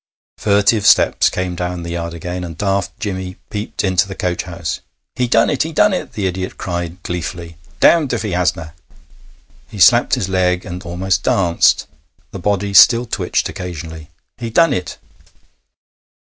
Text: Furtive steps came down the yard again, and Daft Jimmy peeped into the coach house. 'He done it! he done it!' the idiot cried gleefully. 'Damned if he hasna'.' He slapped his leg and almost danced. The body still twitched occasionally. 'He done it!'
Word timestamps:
Furtive 0.39 0.83
steps 0.87 1.29
came 1.29 1.53
down 1.53 1.83
the 1.83 1.91
yard 1.91 2.15
again, 2.15 2.43
and 2.43 2.57
Daft 2.57 2.99
Jimmy 2.99 3.35
peeped 3.51 3.83
into 3.83 4.07
the 4.07 4.15
coach 4.15 4.41
house. 4.45 4.79
'He 5.15 5.27
done 5.27 5.47
it! 5.47 5.61
he 5.61 5.71
done 5.71 5.93
it!' 5.93 6.13
the 6.13 6.25
idiot 6.25 6.57
cried 6.57 7.03
gleefully. 7.03 7.57
'Damned 7.81 8.11
if 8.11 8.23
he 8.23 8.31
hasna'.' 8.31 8.73
He 9.69 9.77
slapped 9.77 10.15
his 10.15 10.27
leg 10.27 10.65
and 10.65 10.81
almost 10.81 11.21
danced. 11.21 11.85
The 12.31 12.39
body 12.39 12.73
still 12.73 13.05
twitched 13.05 13.47
occasionally. 13.47 14.09
'He 14.39 14.49
done 14.49 14.73
it!' 14.73 14.97